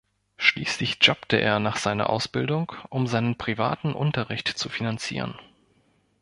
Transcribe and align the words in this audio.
Schließlich 0.37 0.97
jobbte 0.99 1.37
er 1.39 1.59
nach 1.59 1.77
seiner 1.77 2.09
Ausbildung, 2.09 2.71
um 2.89 3.05
seinen 3.05 3.37
privaten 3.37 3.93
Unterricht 3.93 4.47
zu 4.47 4.67
finanzieren. 4.67 5.37